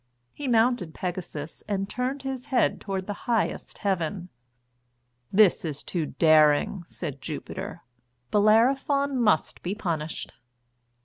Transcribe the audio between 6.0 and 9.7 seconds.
great daring," said Jupiter; "Bellerophon must